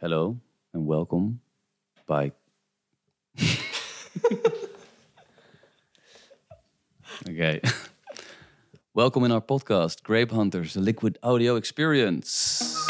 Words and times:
Hello 0.00 0.38
and 0.72 0.86
welcome 0.86 1.40
by. 2.06 2.30
okay. 7.28 7.60
welcome 8.94 9.24
in 9.24 9.32
our 9.32 9.40
podcast, 9.40 10.04
Grape 10.04 10.30
Hunters, 10.30 10.74
the 10.74 10.80
liquid 10.80 11.18
audio 11.24 11.56
experience. 11.56 12.87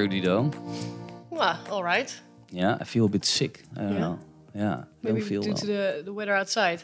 Are 0.00 0.04
you, 0.04 0.08
Dido? 0.08 0.50
Well, 1.30 1.58
all 1.70 1.82
right. 1.84 2.14
Yeah, 2.50 2.78
I 2.80 2.84
feel 2.84 3.04
a 3.04 3.08
bit 3.08 3.24
sick. 3.24 3.62
I 3.76 3.80
don't 3.82 3.92
Yeah? 3.92 3.98
know. 4.00 4.18
Yeah, 4.54 4.84
Maybe 5.02 5.20
don't 5.20 5.28
feel 5.28 5.42
due 5.42 5.50
well. 5.50 5.58
to 5.58 5.66
the, 5.66 6.02
the 6.04 6.12
weather 6.12 6.34
outside. 6.34 6.82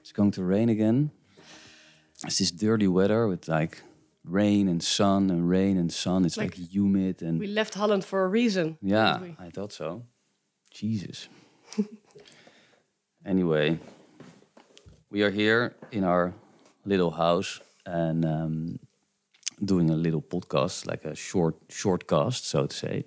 It's 0.00 0.12
going 0.12 0.32
to 0.32 0.42
rain 0.42 0.68
again. 0.68 1.10
It's 2.24 2.38
this 2.38 2.50
dirty 2.50 2.88
weather 2.88 3.28
with 3.28 3.48
like 3.48 3.82
rain 4.24 4.68
and 4.68 4.82
sun 4.82 5.30
and 5.30 5.48
rain 5.48 5.76
and 5.76 5.92
sun. 5.92 6.24
It's 6.24 6.36
like, 6.36 6.56
Like 6.58 6.70
humid 6.72 7.22
and 7.22 7.38
We 7.38 7.46
left 7.46 7.74
Holland 7.74 8.04
for 8.04 8.24
a 8.24 8.28
reason. 8.28 8.78
yeah. 8.82 9.18
I 9.38 9.50
thought 9.50 9.72
so. 9.72 10.02
Jesus. 10.72 11.28
anyway, 13.26 13.78
we 15.10 15.22
are 15.22 15.30
here 15.30 15.74
in 15.92 16.02
our 16.04 16.32
little 16.84 17.10
house 17.10 17.60
and 17.86 18.24
um, 18.24 18.78
doing 19.62 19.90
a 19.90 19.96
little 19.96 20.22
podcast, 20.22 20.86
like 20.86 21.04
a 21.04 21.14
short 21.14 21.56
short 21.68 22.06
cast, 22.06 22.46
so 22.46 22.66
to 22.66 22.74
say. 22.74 23.04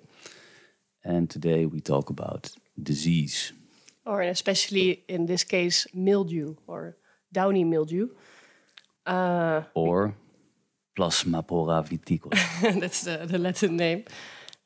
And 1.04 1.30
today 1.30 1.66
we 1.66 1.80
talk 1.80 2.10
about 2.10 2.50
disease. 2.82 3.52
Or 4.04 4.22
especially 4.22 5.04
in 5.08 5.26
this 5.26 5.44
case, 5.44 5.86
mildew 5.94 6.56
or 6.66 6.96
downy 7.32 7.64
mildew. 7.64 8.08
Uh, 9.06 9.62
or 9.74 10.14
Plasmopara 10.96 11.82
viticola. 11.86 12.80
that's 12.80 13.02
the, 13.02 13.26
the 13.26 13.38
Latin 13.38 13.76
name. 13.76 14.04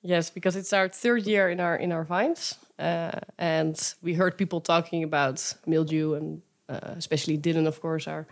Yes, 0.02 0.30
because 0.30 0.56
it's 0.56 0.72
our 0.72 0.88
third 0.88 1.26
year 1.26 1.48
in 1.50 1.60
our 1.60 1.76
in 1.76 1.92
our 1.92 2.04
vines, 2.04 2.56
uh, 2.78 3.20
and 3.38 3.94
we 4.02 4.14
heard 4.14 4.36
people 4.36 4.60
talking 4.60 5.04
about 5.04 5.54
mildew, 5.64 6.14
and 6.14 6.42
uh, 6.68 6.94
especially 6.96 7.38
Dylan, 7.38 7.66
of 7.66 7.80
course, 7.80 8.08
our 8.08 8.26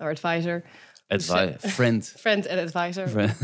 our 0.00 0.10
advisor, 0.10 0.64
Advi- 1.10 1.58
friend. 1.70 2.04
friend 2.24 2.46
and 2.46 2.60
advisor, 2.60 3.06
friend. 3.08 3.34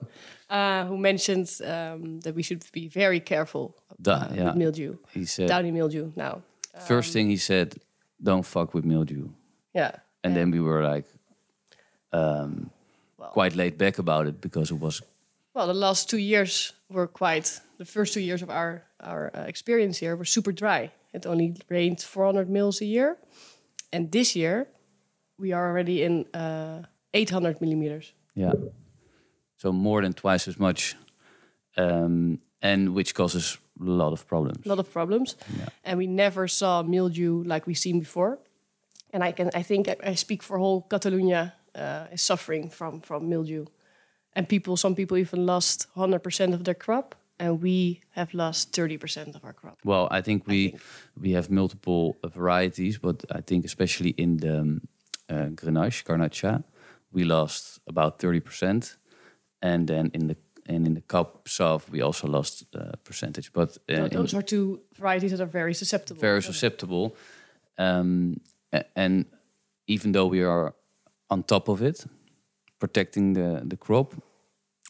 uh, 0.50 0.84
who 0.86 0.96
mentioned 0.96 1.48
um, 1.64 2.20
that 2.20 2.34
we 2.34 2.42
should 2.42 2.64
be 2.72 2.88
very 2.88 3.20
careful 3.20 3.74
Da- 4.00 4.12
uh, 4.12 4.28
yeah. 4.34 4.44
with 4.46 4.56
mildew, 4.56 4.96
He 5.14 5.24
said, 5.26 5.48
downy 5.48 5.70
mildew. 5.70 6.12
Now, 6.16 6.42
first 6.86 7.12
thing 7.12 7.28
he 7.30 7.36
said, 7.36 7.74
don't 8.22 8.44
fuck 8.46 8.74
with 8.74 8.84
mildew. 8.84 9.28
yeah, 9.74 9.90
And 10.24 10.34
then 10.34 10.50
we 10.50 10.60
were 10.60 10.82
like, 10.94 11.06
um, 12.12 12.70
Well- 13.18 13.30
quite 13.32 13.54
laid 13.56 13.76
back 13.78 13.98
about 13.98 14.26
it 14.26 14.40
because 14.40 14.70
it 14.74 14.80
was, 14.80 15.02
Well, 15.54 15.66
the 15.66 15.74
last 15.78 16.08
two 16.08 16.18
years 16.18 16.72
were 16.88 17.06
quite. 17.08 17.60
The 17.78 17.84
first 17.84 18.12
two 18.14 18.20
years 18.20 18.42
of 18.42 18.48
our 18.50 18.82
our 19.00 19.30
uh, 19.34 19.46
experience 19.48 19.98
here 20.00 20.14
were 20.16 20.26
super 20.26 20.52
dry. 20.52 20.90
It 21.12 21.26
only 21.26 21.54
rained 21.70 22.00
400 22.02 22.48
mils 22.48 22.80
a 22.80 22.84
year, 22.84 23.16
and 23.92 24.10
this 24.12 24.34
year 24.36 24.66
we 25.38 25.52
are 25.54 25.66
already 25.70 26.02
in 26.02 26.24
uh, 26.34 26.82
800 27.14 27.60
millimeters. 27.60 28.12
yeah. 28.34 28.52
So 29.56 29.72
more 29.72 30.00
than 30.02 30.12
twice 30.14 30.48
as 30.48 30.58
much. 30.58 30.96
Um, 31.76 32.38
and 32.62 32.94
which 32.94 33.14
causes 33.14 33.58
a 33.80 33.84
lot 33.84 34.12
of 34.12 34.26
problems. 34.26 34.66
A 34.66 34.68
lot 34.68 34.78
of 34.78 34.92
problems, 34.92 35.36
Yeah. 35.58 35.68
and 35.84 35.98
we 35.98 36.06
never 36.06 36.48
saw 36.48 36.82
mildew 36.82 37.42
like 37.44 37.66
we've 37.66 37.78
seen 37.78 37.98
before. 38.00 38.38
And 39.12 39.24
I 39.24 39.32
can, 39.32 39.50
I 39.54 39.62
think, 39.62 39.88
I, 39.88 39.96
I 40.10 40.14
speak 40.16 40.42
for 40.42 40.58
whole 40.58 40.82
Catalonia 40.88 41.54
uh, 41.74 42.06
is 42.12 42.22
suffering 42.22 42.70
from 42.70 43.00
from 43.00 43.28
mildew, 43.28 43.64
and 44.34 44.46
people, 44.48 44.76
some 44.76 44.94
people 44.94 45.16
even 45.18 45.46
lost 45.46 45.86
100% 45.96 46.54
of 46.54 46.64
their 46.64 46.74
crop, 46.76 47.14
and 47.38 47.62
we 47.62 48.00
have 48.10 48.34
lost 48.34 48.72
30% 48.72 49.34
of 49.34 49.44
our 49.44 49.52
crop. 49.54 49.78
Well, 49.84 50.08
I 50.18 50.22
think 50.22 50.46
we 50.46 50.74
we 51.22 51.32
have 51.34 51.48
multiple 51.50 52.16
varieties, 52.34 52.98
but 52.98 53.24
I 53.30 53.40
think 53.42 53.64
especially 53.64 54.10
in 54.16 54.36
the 54.38 54.58
um, 54.60 54.80
uh, 55.30 55.48
Grenache, 55.54 56.04
Garnacha, 56.04 56.62
we 57.12 57.24
lost 57.24 57.80
about 57.86 58.18
thirty 58.18 58.40
percent, 58.40 58.96
and 59.62 59.86
then 59.86 60.10
in 60.14 60.28
the 60.28 60.36
and 60.66 60.86
in 60.86 60.94
the 60.94 61.02
Sauv 61.44 61.88
we 61.90 62.02
also 62.02 62.28
lost 62.28 62.64
uh, 62.74 62.92
percentage, 63.04 63.52
but 63.52 63.78
uh, 63.88 63.96
So 63.96 64.08
those 64.08 64.34
are 64.34 64.42
two 64.42 64.80
varieties 64.94 65.30
that 65.30 65.40
are 65.40 65.50
very 65.52 65.74
susceptible. 65.74 66.20
very 66.20 66.42
susceptible. 66.42 67.16
Um, 67.78 68.40
and 68.94 69.24
even 69.86 70.12
though 70.12 70.26
we 70.26 70.44
are 70.44 70.74
on 71.28 71.42
top 71.42 71.68
of 71.68 71.82
it, 71.82 72.04
protecting 72.78 73.34
the, 73.34 73.62
the 73.64 73.76
crop, 73.76 74.14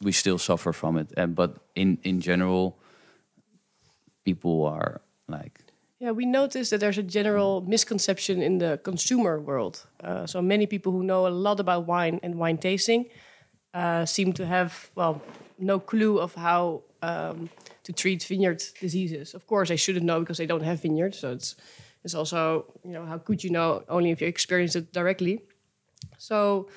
we 0.02 0.12
still 0.12 0.38
suffer 0.38 0.72
from 0.72 0.98
it. 0.98 1.12
And 1.16 1.34
but 1.34 1.56
in 1.74 1.98
in 2.02 2.20
general, 2.20 2.78
people 4.24 4.66
are 4.66 5.00
like 5.28 5.60
Yeah, 6.00 6.12
we 6.12 6.24
noticed 6.24 6.70
that 6.70 6.80
there's 6.80 6.96
a 6.96 7.02
general 7.02 7.60
misconception 7.60 8.40
in 8.40 8.56
the 8.58 8.80
consumer 8.82 9.38
world. 9.38 9.86
Uh, 10.02 10.26
so 10.26 10.40
many 10.40 10.66
people 10.66 10.92
who 10.92 11.02
know 11.02 11.26
a 11.26 11.28
lot 11.28 11.60
about 11.60 11.86
wine 11.86 12.18
and 12.22 12.36
wine 12.36 12.56
tasting 12.56 13.04
uh, 13.74 14.06
seem 14.06 14.32
to 14.32 14.46
have, 14.46 14.90
well, 14.94 15.20
no 15.58 15.78
clue 15.78 16.18
of 16.18 16.34
how 16.34 16.82
um, 17.02 17.50
to 17.82 17.92
treat 17.92 18.24
vineyard 18.24 18.62
diseases. 18.80 19.34
Of 19.34 19.46
course, 19.46 19.68
they 19.68 19.76
shouldn't 19.76 20.06
know 20.06 20.20
because 20.20 20.38
they 20.38 20.46
don't 20.46 20.62
have 20.62 20.80
vineyards. 20.80 21.18
So 21.18 21.32
it's 21.32 21.56
it's 22.02 22.14
also, 22.14 22.64
you 22.82 22.92
know, 22.92 23.04
how 23.04 23.18
could 23.18 23.44
you 23.44 23.50
know 23.50 23.82
only 23.90 24.10
if 24.10 24.22
you 24.22 24.26
experience 24.26 24.74
it 24.74 24.90
directly? 24.94 25.42
So 26.16 26.68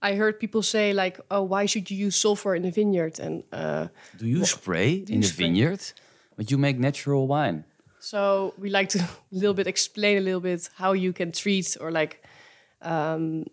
I 0.00 0.14
heard 0.14 0.38
people 0.38 0.62
say 0.62 0.92
like, 0.92 1.18
"Oh, 1.30 1.42
why 1.42 1.66
should 1.66 1.90
you 1.90 2.06
use 2.06 2.14
sulfur 2.14 2.54
in 2.54 2.64
a 2.64 2.70
vineyard?" 2.70 3.18
And 3.18 3.42
uh, 3.52 3.88
Do 4.18 4.26
you 4.26 4.44
spray 4.44 4.92
in 5.08 5.14
you 5.14 5.20
the 5.22 5.26
spray? 5.26 5.46
vineyard? 5.46 5.80
But 6.36 6.50
you 6.52 6.58
make 6.58 6.78
natural 6.78 7.26
wine. 7.26 7.64
So 8.00 8.54
we 8.58 8.70
like 8.70 8.88
to 8.90 8.98
a 9.32 9.34
little 9.34 9.54
bit 9.54 9.66
explain 9.66 10.18
a 10.18 10.20
little 10.20 10.40
bit 10.40 10.68
how 10.76 10.92
you 10.92 11.12
can 11.12 11.32
treat 11.32 11.76
or 11.80 11.90
like 11.90 12.24
um, 12.82 13.44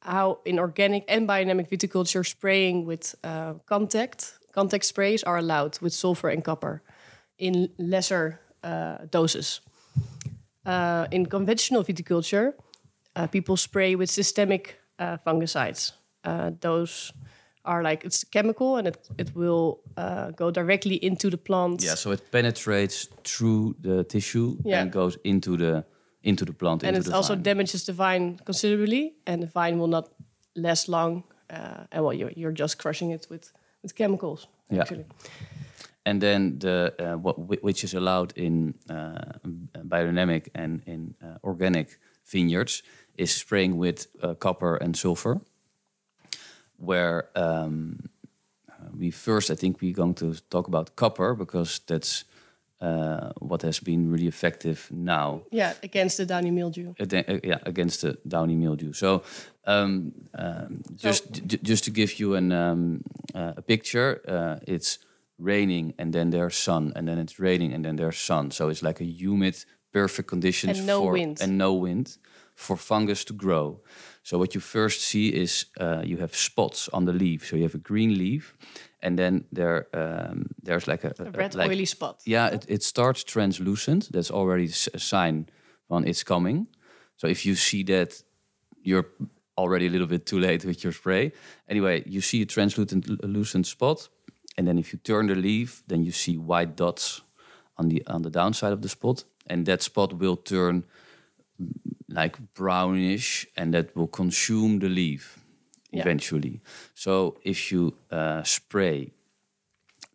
how 0.00 0.38
in 0.44 0.58
organic 0.58 1.04
and 1.08 1.28
biodynamic 1.28 1.68
viticulture 1.68 2.26
spraying 2.26 2.86
with 2.86 3.14
uh, 3.24 3.54
contact 3.66 4.38
contact 4.52 4.84
sprays 4.84 5.22
are 5.22 5.38
allowed 5.38 5.78
with 5.80 5.92
sulfur 5.92 6.30
and 6.30 6.44
copper 6.44 6.82
in 7.38 7.68
lesser 7.78 8.40
uh, 8.64 8.98
doses. 9.10 9.60
Uh, 10.66 11.06
in 11.10 11.26
conventional 11.26 11.84
viticulture, 11.84 12.52
uh, 13.16 13.26
people 13.26 13.56
spray 13.56 13.94
with 13.94 14.10
systemic 14.10 14.78
uh, 14.98 15.16
fungicides. 15.26 15.92
Uh, 16.24 16.50
those 16.60 17.12
are 17.64 17.82
like 17.82 18.04
it's 18.06 18.24
chemical 18.24 18.76
and 18.76 18.86
it, 18.88 19.08
it 19.18 19.34
will 19.34 19.80
uh, 19.96 20.30
go 20.36 20.50
directly 20.50 20.94
into 20.94 21.30
the 21.30 21.36
plant. 21.38 21.82
Yeah, 21.82 21.96
so 21.96 22.10
it 22.12 22.30
penetrates 22.30 23.08
through 23.24 23.74
the 23.80 24.04
tissue 24.04 24.56
Yeah. 24.64 24.82
and 24.82 24.92
goes 24.92 25.18
into 25.24 25.56
the 25.56 25.84
into 26.22 26.44
the 26.44 26.52
plant. 26.52 26.82
and 26.84 26.96
it 26.96 27.12
also 27.12 27.34
vine. 27.34 27.42
damages 27.42 27.84
the 27.84 27.92
vine 27.92 28.38
considerably, 28.44 29.14
and 29.26 29.42
the 29.42 29.46
vine 29.46 29.78
will 29.78 29.88
not 29.90 30.08
last 30.54 30.88
long. 30.88 31.24
Uh, 31.50 31.84
and 31.92 32.04
well, 32.04 32.12
you're, 32.12 32.32
you're 32.36 32.52
just 32.58 32.76
crushing 32.78 33.12
it 33.12 33.26
with 33.30 33.52
with 33.82 33.94
chemicals. 33.94 34.48
Yeah. 34.70 34.80
Actually, 34.82 35.04
And 36.04 36.20
then 36.20 36.58
the 36.58 36.92
uh, 36.98 37.16
what 37.22 37.62
which 37.62 37.84
is 37.84 37.94
allowed 37.94 38.32
in 38.36 38.74
uh, 38.90 39.38
biodynamic 39.88 40.48
and 40.54 40.82
in 40.86 41.14
uh, 41.22 41.38
organic 41.42 41.98
vineyards 42.32 42.82
is 43.16 43.30
spraying 43.36 43.78
with 43.78 44.06
uh, 44.22 44.34
copper 44.34 44.76
and 44.76 44.96
sulfur. 44.96 45.40
Where 46.78 47.28
um, 47.34 48.08
we 48.96 49.10
first, 49.10 49.50
I 49.50 49.54
think 49.56 49.80
we're 49.80 49.94
going 49.94 50.14
to 50.14 50.34
talk 50.48 50.68
about 50.68 50.94
copper 50.96 51.34
because 51.34 51.80
that's 51.86 52.24
uh, 52.80 53.32
what 53.40 53.62
has 53.62 53.80
been 53.80 54.10
really 54.10 54.26
effective 54.28 54.88
now. 54.90 55.42
yeah, 55.50 55.72
against 55.82 56.16
the 56.16 56.24
downy 56.26 56.50
mildew. 56.50 56.94
Uh, 57.00 57.22
yeah, 57.42 57.58
against 57.66 58.00
the 58.02 58.16
downy 58.26 58.54
mildew. 58.54 58.92
So, 58.92 59.22
um, 59.66 60.12
um, 60.34 60.82
just 60.96 61.32
j- 61.46 61.58
just 61.62 61.84
to 61.84 61.90
give 61.90 62.20
you 62.20 62.34
an 62.36 62.52
um, 62.52 63.02
uh, 63.34 63.54
a 63.56 63.62
picture, 63.62 64.20
uh, 64.28 64.58
it's 64.72 64.98
raining 65.38 65.94
and 65.98 66.12
then 66.12 66.30
there's 66.30 66.56
sun, 66.56 66.92
and 66.94 67.06
then 67.08 67.18
it's 67.18 67.38
raining 67.40 67.74
and 67.74 67.84
then 67.84 67.96
there's 67.96 68.18
sun. 68.18 68.50
So 68.52 68.68
it's 68.68 68.82
like 68.82 69.00
a 69.00 69.04
humid, 69.04 69.64
perfect 69.92 70.28
conditions 70.28 70.78
And 70.78 70.86
no 70.86 71.00
for 71.00 71.12
wind. 71.12 71.40
and 71.40 71.58
no 71.58 71.74
wind 71.74 72.16
for 72.54 72.76
fungus 72.76 73.24
to 73.24 73.32
grow. 73.34 73.80
So 74.28 74.36
what 74.36 74.54
you 74.54 74.60
first 74.60 75.00
see 75.00 75.28
is 75.28 75.66
uh, 75.80 76.02
you 76.04 76.18
have 76.18 76.36
spots 76.36 76.88
on 76.92 77.06
the 77.06 77.14
leaf. 77.14 77.46
So 77.46 77.56
you 77.56 77.62
have 77.62 77.74
a 77.74 77.82
green 77.82 78.18
leaf, 78.18 78.54
and 79.00 79.18
then 79.18 79.44
there 79.50 79.86
um, 79.94 80.50
there's 80.62 80.86
like 80.86 81.04
a, 81.04 81.14
A 81.18 81.30
red 81.30 81.54
like, 81.54 81.70
oily 81.70 81.86
spot. 81.86 82.20
yeah, 82.26 82.52
it, 82.52 82.66
it 82.68 82.82
starts 82.82 83.24
translucent. 83.24 84.12
That's 84.12 84.30
already 84.30 84.66
a 84.92 84.98
sign 84.98 85.46
on 85.88 86.06
it's 86.06 86.24
coming. 86.24 86.66
So 87.16 87.26
if 87.26 87.46
you 87.46 87.54
see 87.54 87.84
that, 87.84 88.22
you're 88.82 89.06
already 89.56 89.86
a 89.86 89.90
little 89.90 90.06
bit 90.06 90.26
too 90.26 90.38
late 90.38 90.66
with 90.66 90.84
your 90.84 90.92
spray. 90.92 91.32
Anyway, 91.66 92.02
you 92.04 92.20
see 92.20 92.42
a 92.42 92.46
translucent 92.46 93.08
lucent 93.24 93.66
spot, 93.66 94.10
and 94.58 94.66
then 94.66 94.78
if 94.78 94.92
you 94.92 94.98
turn 94.98 95.28
the 95.28 95.36
leaf, 95.36 95.82
then 95.86 96.04
you 96.04 96.12
see 96.12 96.36
white 96.36 96.76
dots 96.76 97.22
on 97.76 97.88
the 97.88 98.02
on 98.06 98.22
the 98.22 98.30
downside 98.30 98.74
of 98.74 98.80
the 98.82 98.88
spot, 98.88 99.24
and 99.46 99.64
that 99.64 99.82
spot 99.82 100.12
will 100.12 100.36
turn 100.36 100.84
like 102.08 102.38
brownish, 102.54 103.46
and 103.56 103.72
that 103.74 103.94
will 103.96 104.08
consume 104.08 104.78
the 104.78 104.88
leaf 104.88 105.38
Yeah. 105.92 106.02
eventually. 106.02 106.60
So 106.94 107.36
if 107.42 107.70
you 107.72 107.94
uh, 108.10 108.42
spray 108.44 109.12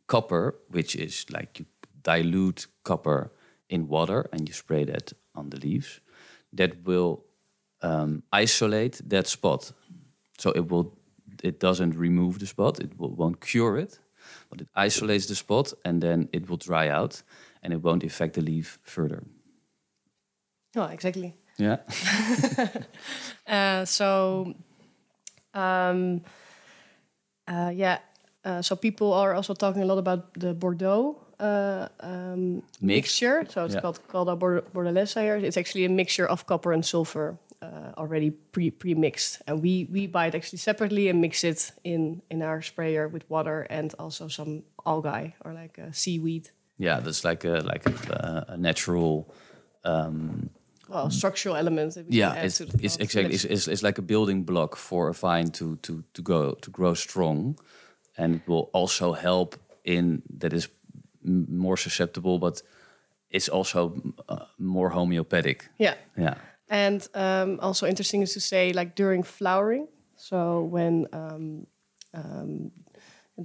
copper, 0.08 0.56
which 0.70 0.96
is 0.96 1.26
like 1.30 1.60
you 1.60 1.66
dilute 2.04 2.68
copper 2.84 3.32
in 3.70 3.88
water 3.88 4.30
and 4.32 4.48
you 4.48 4.54
spray 4.54 4.86
that 4.86 5.14
on 5.34 5.50
the 5.50 5.58
leaves, 5.58 6.02
that 6.58 6.72
will 6.86 7.24
um, 7.82 8.24
isolate 8.32 9.02
that 9.10 9.28
spot. 9.28 9.74
So 10.38 10.52
it 10.52 10.70
will, 10.70 10.94
it 11.44 11.60
doesn't 11.60 11.96
remove 11.98 12.38
the 12.40 12.46
spot, 12.46 12.80
it 12.80 12.98
will, 13.00 13.16
won't 13.16 13.40
cure 13.42 13.78
it, 13.78 14.00
but 14.50 14.62
it 14.62 14.68
isolates 14.76 15.26
the 15.26 15.36
spot 15.36 15.74
and 15.84 16.02
then 16.02 16.30
it 16.32 16.50
will 16.50 16.58
dry 16.58 16.88
out 16.90 17.24
and 17.62 17.74
it 17.74 17.82
won't 17.82 18.04
affect 18.04 18.34
the 18.34 18.42
leaf 18.42 18.80
further. 18.84 19.24
Oh, 20.76 20.86
exactly. 20.92 21.36
Yeah. 21.60 21.78
Uh, 23.48 23.86
so, 23.86 24.54
um, 25.54 26.22
uh, 27.48 27.72
yeah. 27.74 28.00
Uh, 28.46 28.62
so 28.62 28.76
people 28.76 29.14
are 29.14 29.34
also 29.34 29.54
talking 29.54 29.82
a 29.84 29.86
lot 29.86 29.98
about 29.98 30.34
the 30.34 30.54
Bordeaux 30.54 31.18
uh, 31.40 31.88
um, 32.00 32.64
mixture. 32.82 33.46
So 33.50 33.66
it's 33.66 33.76
Yeah. 33.76 33.82
called 33.82 34.00
called 34.08 34.40
Bord- 34.40 34.66
Bordelaise 34.74 35.14
here. 35.22 35.38
It's 35.38 35.58
actually 35.58 35.86
a 35.86 35.90
mixture 35.90 36.28
of 36.30 36.46
copper 36.46 36.74
and 36.74 36.84
sulfur 36.86 37.38
uh, 37.62 37.94
already 37.98 38.32
pre 38.32 38.72
pre 38.72 38.94
mixed, 38.96 39.42
and 39.48 39.62
we 39.62 39.88
we 39.92 40.08
buy 40.08 40.28
it 40.28 40.36
actually 40.36 40.60
separately 40.60 41.10
and 41.10 41.22
mix 41.22 41.44
it 41.44 41.72
in 41.84 42.22
in 42.30 42.42
our 42.42 42.62
sprayer 42.62 43.08
with 43.08 43.24
water 43.30 43.68
and 43.70 43.94
also 44.00 44.28
some 44.28 44.64
algae 44.86 45.36
or 45.46 45.54
like 45.54 45.80
uh, 45.80 45.92
seaweed. 45.92 46.50
Yeah, 46.78 47.00
that's 47.00 47.24
like 47.24 47.46
a 47.46 47.62
like 47.64 47.86
a, 48.10 48.46
a 48.50 48.58
natural 48.58 49.34
um, 49.86 50.50
Well, 50.90 51.10
structural 51.10 51.56
elements. 51.56 51.96
That 51.96 52.08
we 52.08 52.18
yeah 52.18 52.46
it's, 52.46 52.58
to 52.58 52.66
the 52.66 52.84
it's 52.86 52.98
exactly 52.98 53.34
it's, 53.34 53.46
it's, 53.46 53.68
it's 53.68 53.84
like 53.84 54.00
a 54.00 54.04
building 54.06 54.46
block 54.46 54.76
for 54.76 55.10
a 55.10 55.14
vine 55.14 55.52
to 55.52 55.76
to 55.78 56.04
to 56.14 56.22
go 56.22 56.54
to 56.62 56.72
grow 56.72 56.94
strong 56.94 57.58
and 58.18 58.36
it 58.36 58.48
will 58.48 58.70
also 58.74 59.14
help 59.14 59.56
in 59.84 60.22
that 60.40 60.54
is 60.54 60.70
more 61.24 61.78
susceptible 61.78 62.38
but 62.40 62.64
it's 63.30 63.50
also 63.50 63.94
uh, 64.30 64.46
more 64.58 64.90
homeopathic 64.90 65.70
Yeah. 65.80 65.96
yeah 66.18 66.36
And 66.70 67.08
um, 67.14 67.60
also 67.62 67.86
interesting 67.88 68.24
is 68.24 68.34
to 68.34 68.40
say, 68.40 68.74
like 68.74 68.92
during 68.96 69.26
flowering, 69.26 69.88
so 70.16 70.64
when 70.72 71.08
um, 71.12 71.68
um, 72.14 72.72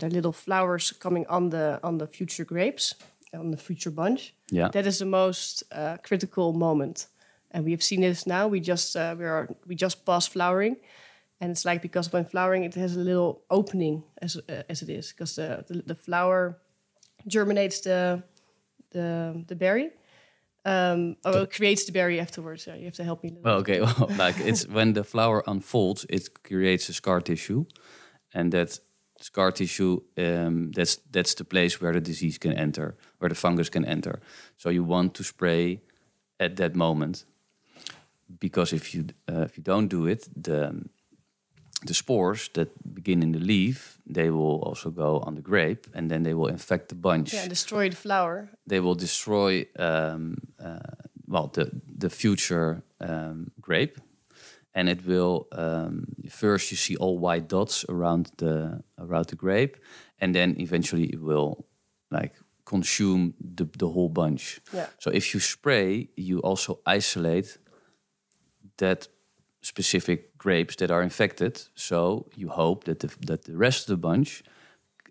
are 0.03 0.11
little 0.11 0.33
flowers 0.33 0.93
coming 0.93 1.27
on 1.29 1.51
the 1.51 1.79
on 1.83 1.99
the 1.99 2.07
future 2.07 2.45
grapes, 2.47 2.95
on 3.33 3.51
the 3.51 3.57
future 3.57 3.93
bunch, 3.93 4.35
yeah 4.51 4.71
that 4.71 4.87
is 4.87 4.99
the 4.99 5.07
most 5.07 5.63
uh, 5.73 5.97
critical 6.03 6.53
moment. 6.53 7.09
And 7.51 7.65
we 7.65 7.71
have 7.71 7.83
seen 7.83 8.01
this 8.01 8.27
now. 8.27 8.49
We 8.49 8.61
just 8.61 8.97
uh, 8.97 9.15
we 9.19 9.25
are 9.25 9.49
we 9.67 9.75
just 9.75 10.05
passed 10.05 10.33
flowering, 10.33 10.77
and 11.41 11.51
it's 11.51 11.65
like 11.65 11.81
because 11.83 12.13
when 12.13 12.25
flowering, 12.25 12.65
it 12.65 12.75
has 12.75 12.97
a 12.97 13.01
little 13.01 13.43
opening 13.49 14.05
as 14.21 14.37
uh, 14.37 14.63
as 14.69 14.83
it 14.83 14.89
is 14.89 15.13
because 15.13 15.37
the, 15.37 15.65
the 15.67 15.83
the 15.87 15.95
flower 15.95 16.59
germinates 17.27 17.81
the 17.81 18.23
the 18.91 19.45
the 19.47 19.55
berry. 19.55 19.91
Um, 20.65 21.17
or 21.25 21.43
it 21.43 21.53
creates 21.53 21.87
the 21.87 21.93
berry 21.93 22.21
afterwards. 22.21 22.67
Yeah, 22.67 22.75
you 22.75 22.85
have 22.85 22.97
to 22.97 23.05
help 23.05 23.23
me. 23.23 23.39
Well 23.43 23.59
okay 23.59 23.81
well, 23.85 24.11
like 24.19 24.39
it's 24.41 24.67
when 24.69 24.93
the 24.93 25.05
flower 25.05 25.43
unfolds 25.47 26.05
it 26.09 26.43
creates 26.43 26.89
a 26.89 26.93
scar 26.93 27.21
tissue 27.21 27.65
and 28.35 28.53
that 28.53 28.79
scar 29.21 29.53
tissue 29.53 30.01
um, 30.17 30.71
that's 30.73 30.97
that's 31.11 31.35
the 31.35 31.45
place 31.45 31.81
where 31.81 31.93
the 31.93 32.01
disease 32.01 32.39
can 32.39 32.53
enter 32.53 32.97
where 33.19 33.29
the 33.29 33.35
fungus 33.35 33.69
can 33.69 33.85
enter 33.85 34.21
so 34.57 34.71
you 34.71 34.85
want 34.85 35.15
to 35.15 35.25
spray 35.25 35.81
at 36.39 36.57
that 36.57 36.75
moment 36.75 37.25
because 38.41 38.77
if 38.77 38.95
you 38.95 39.05
uh, 39.33 39.43
if 39.45 39.57
you 39.57 39.63
don't 39.65 39.89
do 39.89 40.07
it 40.07 40.29
the 40.43 40.73
the 41.87 41.95
spores 41.95 42.49
that 42.53 42.69
begin 42.95 43.23
in 43.23 43.33
the 43.33 43.39
leaf 43.39 43.99
they 44.15 44.31
will 44.31 44.59
also 44.69 44.91
go 44.91 45.21
on 45.27 45.35
the 45.35 45.41
grape 45.43 45.87
and 45.95 46.11
then 46.11 46.23
they 46.23 46.35
will 46.35 46.49
infect 46.51 46.89
the 46.89 46.95
bunch 46.95 47.33
Yeah, 47.33 47.49
destroy 47.49 47.89
the 47.91 47.97
flower. 47.97 48.49
they 48.67 48.81
will 48.81 48.97
destroy 48.97 49.65
um, 49.79 50.37
uh, 50.59 50.79
well 51.27 51.49
the 51.53 51.71
the 52.01 52.11
future 52.11 52.83
um, 53.01 53.51
grape, 53.61 54.01
and 54.75 54.89
it 54.89 55.07
will 55.07 55.47
um, 55.53 56.05
first 56.29 56.71
you 56.71 56.77
see 56.77 56.97
all 56.97 57.19
white 57.19 57.47
dots 57.49 57.85
around 57.89 58.31
the 58.37 58.83
around 58.97 59.27
the 59.27 59.37
grape, 59.37 59.77
and 60.21 60.35
then 60.35 60.57
eventually 60.59 61.05
it 61.05 61.21
will 61.21 61.65
like 62.11 62.33
consume 62.65 63.35
the 63.57 63.65
the 63.79 63.87
whole 63.87 64.09
bunch. 64.09 64.61
Yeah. 64.75 64.87
So 64.99 65.11
if 65.11 65.33
you 65.35 65.41
spray, 65.41 66.09
you 66.17 66.41
also 66.41 66.81
isolate 66.99 67.59
that 68.79 69.09
specific 69.61 70.37
grapes 70.39 70.77
that 70.77 70.91
are 70.91 71.03
infected. 71.03 71.63
So 71.75 72.27
you 72.37 72.49
hope 72.49 72.85
that 72.85 72.99
the 73.01 73.09
that 73.27 73.43
the 73.45 73.57
rest 73.57 73.89
of 73.89 74.01
the 74.01 74.09
bunch 74.09 74.43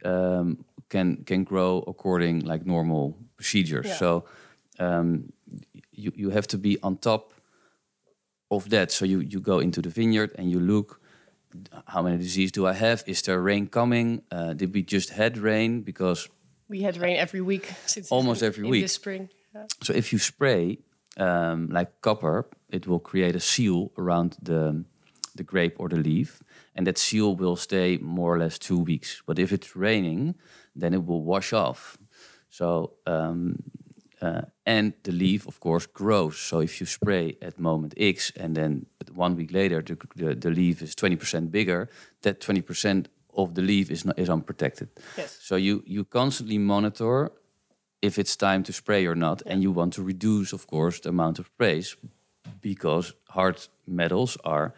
um, 0.04 0.66
can 0.90 1.24
can 1.26 1.44
grow 1.44 1.84
according 1.88 2.46
like 2.46 2.66
normal 2.66 3.16
procedures. 3.36 3.86
Yeah. 3.86 3.98
So 3.98 4.24
um, 4.80 5.32
you 5.92 6.12
you 6.16 6.30
have 6.32 6.48
to 6.48 6.58
be 6.58 6.78
on 6.82 6.98
top 6.98 7.34
of 8.50 8.70
that. 8.70 8.92
So 8.92 9.06
you 9.06 9.20
you 9.20 9.40
go 9.42 9.60
into 9.60 9.82
the 9.82 9.90
vineyard 9.90 10.32
and 10.38 10.50
you 10.52 10.60
look. 10.60 11.00
How 11.86 12.04
many 12.04 12.18
disease 12.18 12.52
do 12.52 12.68
I 12.68 12.74
have? 12.74 13.04
Is 13.08 13.22
there 13.22 13.42
rain 13.42 13.68
coming? 13.68 14.22
Uh, 14.32 14.54
did 14.54 14.74
we 14.74 14.84
just 14.84 15.10
had 15.10 15.38
rain? 15.38 15.82
Because 15.82 16.30
We 16.70 16.84
had 16.84 16.98
rain 16.98 17.18
every 17.18 17.42
week 17.42 17.66
since 17.86 18.12
Almost 18.12 18.44
every 18.44 18.66
in 18.66 18.70
week. 18.72 18.84
this 18.84 18.94
spring. 18.94 19.30
Yeah. 19.56 19.66
So 19.84 19.94
if 19.94 20.12
you 20.12 20.20
spray 20.20 20.78
um, 21.18 21.70
like 21.70 21.90
copper, 22.02 22.46
it 22.70 22.86
will 22.88 23.00
create 23.00 23.36
a 23.36 23.40
seal 23.40 23.92
around 23.98 24.38
the 24.42 24.86
the 25.36 25.44
grape 25.44 25.76
or 25.80 25.90
the 25.90 25.98
leaf, 25.98 26.42
and 26.76 26.88
that 26.88 26.98
seal 26.98 27.36
will 27.36 27.56
stay 27.56 27.98
more 28.02 28.34
or 28.34 28.40
less 28.40 28.58
two 28.58 28.84
weeks. 28.84 29.22
But 29.26 29.40
if 29.40 29.52
it's 29.52 29.76
raining, 29.76 30.36
then 30.76 30.94
it 30.94 31.06
will 31.06 31.24
wash 31.24 31.54
off. 31.54 31.98
So 32.50 32.94
um, 33.06 33.64
uh, 34.22 34.42
and 34.66 34.94
the 35.04 35.12
leaf, 35.12 35.48
of 35.48 35.60
course, 35.60 35.88
grows. 35.94 36.38
So 36.38 36.60
if 36.62 36.80
you 36.80 36.88
spray 36.88 37.38
at 37.42 37.60
moment 37.60 37.94
X, 37.98 38.32
and 38.36 38.56
then 38.56 38.86
one 39.14 39.36
week 39.36 39.52
later 39.52 39.82
the 39.82 39.98
the, 40.16 40.36
the 40.36 40.50
leaf 40.50 40.82
is 40.82 40.96
twenty 40.96 41.16
percent 41.16 41.52
bigger, 41.52 41.88
that 42.22 42.40
twenty 42.40 42.62
percent 42.62 43.10
of 43.30 43.54
the 43.54 43.62
leaf 43.62 43.92
is 43.92 44.04
not, 44.04 44.18
is 44.18 44.30
unprotected. 44.30 44.88
Yes. 45.18 45.38
So 45.42 45.56
you 45.56 45.84
you 45.86 46.04
constantly 46.06 46.58
monitor 46.58 47.32
if 48.02 48.18
it's 48.18 48.36
time 48.36 48.64
to 48.64 48.74
spray 48.74 49.08
or 49.08 49.16
not, 49.16 49.42
and 49.46 49.62
you 49.62 49.72
want 49.74 49.94
to 49.94 50.04
reduce, 50.04 50.56
of 50.56 50.66
course, 50.66 51.00
the 51.00 51.10
amount 51.10 51.40
of 51.40 51.46
sprays 51.46 51.98
because 52.62 53.14
hard 53.30 53.68
metals 53.86 54.38
are 54.44 54.74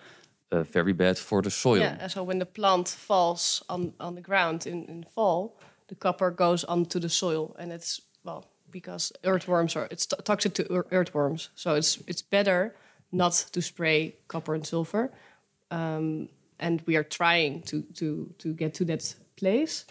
uh, 0.51 0.63
very 0.63 0.93
bad 0.93 1.17
for 1.17 1.41
the 1.41 1.49
soil. 1.51 1.79
Yeah, 1.81 2.07
so 2.07 2.23
when 2.23 2.39
the 2.39 2.45
plant 2.45 2.87
falls 2.87 3.63
on, 3.69 3.93
on 3.99 4.15
the 4.15 4.21
ground 4.21 4.65
in, 4.67 4.85
in 4.85 5.03
fall, 5.03 5.57
the 5.87 5.95
copper 5.95 6.31
goes 6.31 6.63
onto 6.63 6.99
the 6.99 7.09
soil, 7.09 7.55
and 7.59 7.71
it's 7.71 8.01
well 8.23 8.45
because 8.71 9.11
earthworms 9.23 9.75
are 9.75 9.87
it's 9.91 10.05
to- 10.07 10.21
toxic 10.23 10.53
to 10.53 10.83
earthworms, 10.91 11.49
so 11.55 11.75
it's 11.75 11.97
it's 12.07 12.21
better 12.21 12.75
not 13.11 13.33
to 13.51 13.61
spray 13.61 14.15
copper 14.27 14.53
and 14.55 14.65
sulfur. 14.65 15.11
Um, 15.71 16.29
and 16.59 16.81
we 16.85 16.95
are 16.97 17.03
trying 17.03 17.61
to 17.63 17.81
to 17.95 18.33
to 18.37 18.53
get 18.53 18.73
to 18.75 18.85
that 18.85 19.15
place, 19.35 19.85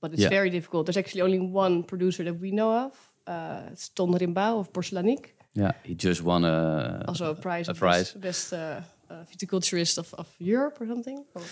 but 0.00 0.12
it's 0.12 0.22
Yeah. 0.22 0.30
very 0.30 0.50
difficult. 0.50 0.86
There's 0.86 0.96
actually 0.98 1.22
only 1.22 1.40
one 1.40 1.82
producer 1.82 2.24
that 2.24 2.40
we 2.40 2.50
know 2.50 2.72
of. 2.86 2.92
Uh, 3.26 3.72
it's 3.72 3.88
Ton 3.90 4.12
Rimbau 4.12 4.58
of 4.60 4.72
Porcellànic 4.72 5.33
Yeah, 5.54 5.72
he 5.84 5.94
just 5.94 6.22
won 6.22 6.44
a 6.44 7.04
also 7.08 7.30
a 7.30 7.34
prize, 7.34 7.68
a 7.68 7.70
of 7.72 7.78
prize. 7.78 8.12
best, 8.12 8.20
best 8.20 8.52
uh, 8.52 8.80
uh, 9.10 9.24
viticulturist 9.32 9.98
of, 9.98 10.12
of 10.14 10.26
Europe 10.38 10.80
or 10.80 10.86
something. 10.86 11.24
Or- 11.34 11.42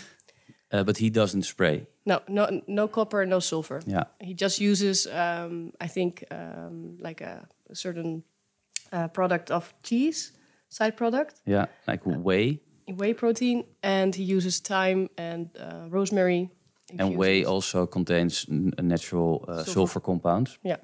uh, 0.73 0.83
but 0.85 0.97
he 0.99 1.11
doesn't 1.11 1.43
spray. 1.45 1.87
no, 2.07 2.21
no, 2.29 2.61
no 2.67 2.89
copper, 2.89 3.27
no 3.27 3.41
sulfur. 3.41 3.81
Yeah, 3.87 4.05
He 4.21 4.35
just 4.35 4.59
uses, 4.61 5.07
um, 5.07 5.73
I 5.81 5.87
think, 5.89 6.25
um, 6.31 6.97
like 6.99 7.21
a, 7.21 7.47
a 7.71 7.75
certain 7.75 8.23
uh, 8.93 9.09
product 9.09 9.51
of 9.51 9.75
cheese, 9.83 10.33
side 10.69 10.97
product, 10.97 11.35
yeah, 11.47 11.67
like 11.87 12.01
whey, 12.07 12.61
whey 12.89 13.13
protein, 13.15 13.65
and 13.83 14.15
he 14.15 14.23
uses 14.37 14.61
thyme 14.61 15.09
and 15.19 15.51
uh, 15.61 15.89
rosemary. 15.91 16.49
and 16.99 17.17
whey 17.17 17.45
also 17.45 17.87
contains 17.87 18.47
n- 18.51 18.73
a 18.79 18.83
natural 18.83 19.45
uh, 19.49 19.57
sulfur. 19.57 19.71
Sulfur. 19.73 20.01
compound. 20.01 20.49
Yeah, 20.65 20.77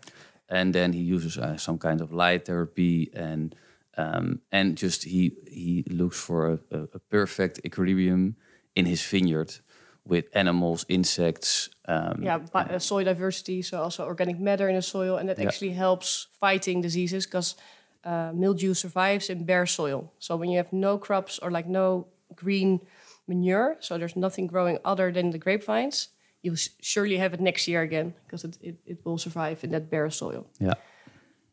And 0.49 0.75
then 0.75 0.93
he 0.93 1.01
uses 1.01 1.37
uh, 1.39 1.57
some 1.57 1.79
kind 1.79 2.01
of 2.01 2.13
light 2.13 2.47
therapy 2.47 3.11
and 3.15 3.55
um, 3.97 4.41
and 4.53 4.77
just 4.77 5.05
he 5.05 5.33
he 5.51 5.85
looks 5.91 6.17
for 6.17 6.53
a, 6.53 6.59
a, 6.71 6.83
a 6.95 6.99
perfect 7.11 7.61
equilibrium 7.65 8.37
in 8.75 8.87
his 8.87 9.03
vineyard 9.03 9.61
with 10.05 10.25
animals, 10.35 10.87
insects. 10.89 11.69
Um, 11.87 12.23
yeah, 12.23 12.39
bi- 12.39 12.63
uh, 12.75 12.79
soil 12.79 13.05
diversity, 13.05 13.63
so 13.63 13.83
also 13.83 14.05
organic 14.05 14.39
matter 14.39 14.69
in 14.69 14.77
the 14.77 14.83
soil, 14.83 15.17
and 15.19 15.29
that 15.29 15.39
Yeah. 15.39 15.47
actually 15.49 15.73
helps 15.73 16.29
fighting 16.41 16.81
diseases 16.83 17.27
because 17.27 17.57
uh, 18.05 18.31
mildew 18.35 18.75
survives 18.75 19.29
in 19.29 19.45
bare 19.45 19.67
soil. 19.67 20.13
So 20.19 20.37
when 20.37 20.49
you 20.49 20.57
have 20.59 20.73
no 20.73 20.99
crops 20.99 21.39
or 21.39 21.51
like 21.51 21.67
no 21.69 22.07
green 22.35 22.81
manure, 23.27 23.77
so 23.81 23.99
there's 23.99 24.17
nothing 24.17 24.47
growing 24.47 24.79
other 24.85 25.13
than 25.13 25.31
the 25.31 25.39
grapevines, 25.39 26.09
you'll 26.43 26.57
surely 26.81 27.17
have 27.19 27.35
it 27.35 27.41
next 27.41 27.67
year 27.69 27.83
again 27.83 28.15
because 28.27 28.45
it, 28.45 28.57
it, 28.61 28.77
it 28.87 28.99
will 29.05 29.19
survive 29.19 29.65
in 29.65 29.71
that 29.71 29.91
bare 29.91 30.11
soil. 30.11 30.47
yeah, 30.61 30.75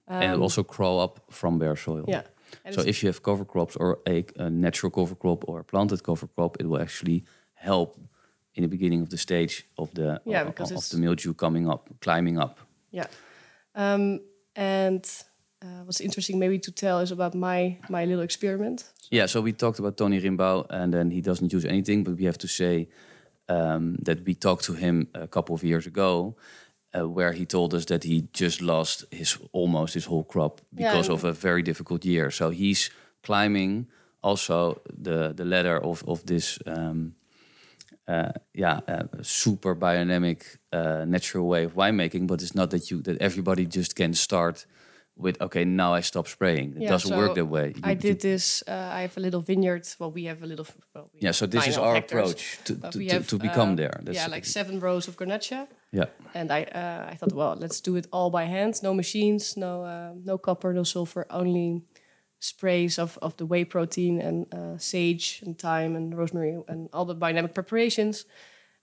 and 0.08 0.34
it 0.34 0.39
also 0.39 0.63
crawl 0.63 1.00
up 1.00 1.20
from 1.30 1.60
bare 1.60 1.75
soil. 1.75 2.00
Um, 2.00 2.10
Yeah. 2.10 2.24
And 2.65 2.75
So 2.75 2.82
if 2.82 3.01
you 3.01 3.10
have 3.10 3.22
cover 3.22 3.44
crops 3.46 3.75
or 3.75 3.98
a, 4.08 4.24
a 4.38 4.50
natural 4.50 4.92
cover 4.92 5.15
crop 5.15 5.44
or 5.48 5.60
a 5.60 5.63
planted 5.63 6.04
cover 6.04 6.27
crop, 6.27 6.58
it 6.60 6.65
will 6.68 6.82
actually 6.82 7.24
help 7.54 7.98
in 8.54 8.62
the 8.62 8.68
beginning 8.70 9.01
of 9.01 9.10
the 9.10 9.18
stage 9.18 9.65
of 9.77 9.89
the 9.94 10.22
Yeah, 10.25 10.42
of, 10.42 10.48
because 10.48 10.72
of 10.75 10.89
the 10.89 10.98
mildew 10.98 11.34
coming 11.34 11.68
up, 11.70 11.89
climbing 12.01 12.39
up. 12.39 12.60
Yeah. 12.92 13.08
Um, 13.74 14.20
and 14.56 15.04
uh, 15.62 15.84
what's 15.86 16.00
interesting 16.00 16.39
maybe 16.39 16.60
to 16.60 16.72
tell 16.72 17.00
is 17.01 17.12
about 17.12 17.34
my 17.34 17.77
my 17.89 18.06
little 18.06 18.24
experiment. 18.24 18.86
Yeah, 19.12 19.27
so 19.27 19.42
we 19.42 19.51
talked 19.54 19.80
about 19.80 19.98
Tony 19.98 20.20
Rimbau, 20.22 20.65
and 20.70 20.94
then 20.94 21.12
he 21.12 21.22
doesn't 21.22 21.51
use 21.54 21.65
anything, 21.68 22.04
but 22.04 22.15
we 22.18 22.25
have 22.25 22.38
to 22.38 22.48
say 22.48 22.88
um, 23.50 23.96
that 24.06 24.25
we 24.25 24.34
talked 24.36 24.64
to 24.66 24.74
him 24.74 25.08
a 25.14 25.28
couple 25.28 25.56
of 25.56 25.64
years 25.64 25.86
ago, 25.88 26.36
uh, 26.98 27.08
where 27.08 27.34
he 27.34 27.46
told 27.46 27.74
us 27.74 27.86
that 27.86 28.04
he 28.04 28.28
just 28.34 28.62
lost 28.62 29.06
his 29.12 29.38
almost 29.52 29.94
his 29.94 30.06
whole 30.06 30.24
crop 30.24 30.62
because 30.74 31.08
and- 31.10 31.18
of 31.18 31.24
a 31.24 31.32
very 31.32 31.62
difficult 31.62 32.06
year. 32.06 32.32
So 32.32 32.50
he's 32.52 32.90
climbing 33.24 33.88
also 34.22 34.82
the 35.04 35.34
the 35.34 35.46
ladder 35.46 35.78
of 35.84 36.04
of 36.08 36.24
this. 36.25 36.60
Um, 36.66 37.14
uh, 38.08 38.32
yeah, 38.54 38.82
uh, 38.88 39.04
super 39.24 39.75
biodynamic, 39.75 40.58
uh, 40.72 41.06
natural 41.06 41.48
way 41.48 41.66
of 41.66 41.74
winemaking, 41.74 42.28
but 42.28 42.42
it's 42.42 42.54
not 42.54 42.70
that 42.70 42.92
you 42.92 43.02
that 43.02 43.18
everybody 43.20 43.66
just 43.66 43.96
can 43.96 44.14
start 44.14 44.68
with 45.17 45.41
okay 45.41 45.65
now 45.65 45.93
I 45.93 46.01
stop 46.01 46.27
spraying. 46.27 46.75
It 46.75 46.81
Yeah, 46.84 46.89
doesn't 46.89 47.10
so 47.10 47.17
work 47.17 47.36
that 47.36 47.45
way. 47.45 47.74
I 47.84 47.91
You- 47.91 47.95
you 47.95 47.95
did 47.95 48.19
this. 48.22 48.63
Uh, 48.67 48.72
I 48.98 49.01
have 49.01 49.17
a 49.17 49.19
little 49.19 49.41
vineyard. 49.41 49.88
Well, 50.00 50.12
we 50.12 50.25
have 50.25 50.43
a 50.43 50.45
little. 50.45 50.67
Well, 50.93 51.10
we 51.13 51.19
Yeah, 51.22 51.34
so 51.34 51.45
this 51.48 51.67
is 51.67 51.77
our 51.77 51.95
hectares, 51.95 52.31
approach 52.31 52.60
to, 52.65 52.75
to, 52.75 52.89
to, 52.91 53.07
have, 53.13 53.27
to 53.27 53.38
become 53.38 53.72
uh, 53.72 53.75
there. 53.75 54.00
That's 54.03 54.15
yeah, 54.15 54.27
like 54.27 54.45
seven 54.45 54.79
rows 54.79 55.07
of 55.07 55.15
Garnacha, 55.15 55.67
yeah, 55.91 56.05
and 56.34 56.51
I 56.51 56.63
uh, 56.63 57.12
I 57.12 57.15
thought, 57.15 57.34
well, 57.34 57.55
let's 57.60 57.81
do 57.81 57.95
it 57.95 58.07
all 58.12 58.29
by 58.29 58.43
hand. 58.45 58.81
No 58.84 58.93
machines, 58.93 59.55
no 59.57 59.84
uh, 59.84 60.13
no 60.24 60.38
copper, 60.38 60.74
no 60.74 60.84
sulfur, 60.84 61.25
only 61.29 61.81
sprays 62.39 63.00
of, 63.00 63.17
of 63.22 63.36
the 63.38 63.45
whey 63.45 63.65
protein 63.65 64.22
and 64.22 64.53
uh, 64.53 64.77
sage 64.77 65.41
and 65.45 65.57
thyme 65.57 65.95
and 65.95 66.15
rosemary 66.17 66.62
and 66.67 66.89
all 66.93 67.05
the 67.05 67.15
dynamic 67.15 67.53
preparations. 67.53 68.25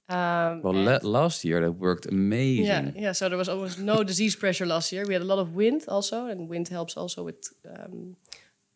Um, 0.09 0.62
well, 0.62 0.75
la- 0.75 0.99
last 1.02 1.44
year 1.44 1.61
that 1.61 1.73
worked 1.73 2.06
amazing. 2.06 2.66
yeah, 2.66 2.90
yeah. 3.02 3.12
So 3.14 3.28
there 3.28 3.38
was 3.38 3.49
almost 3.49 3.78
no 3.78 4.02
disease 4.11 4.37
pressure 4.37 4.66
last 4.66 4.92
year. 4.92 5.04
We 5.06 5.14
had 5.14 5.23
a 5.23 5.26
lot 5.26 5.38
of 5.38 5.54
wind 5.54 5.85
also, 5.88 6.26
and 6.26 6.49
wind 6.50 6.68
helps 6.68 6.97
also 6.97 7.25
with 7.25 7.37
um, 7.66 8.16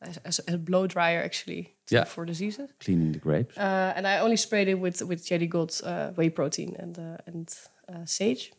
as, 0.00 0.16
as 0.24 0.40
a 0.48 0.56
blow 0.56 0.86
dryer 0.86 1.22
actually 1.24 1.74
Yeah. 1.90 2.04
for 2.06 2.24
diseases. 2.26 2.70
Cleaning 2.78 3.12
the 3.12 3.18
grapes. 3.18 3.56
Uh, 3.58 3.92
and 3.96 4.06
I 4.06 4.18
only 4.20 4.36
sprayed 4.36 4.68
it 4.68 4.78
with 4.80 5.02
with 5.02 5.26
Jelly 5.30 5.46
Gold 5.48 5.80
uh, 5.84 6.10
whey 6.16 6.30
protein 6.30 6.76
and 6.78 6.98
uh, 6.98 7.16
and 7.26 7.48
uh, 7.88 8.04
sage, 8.04 8.52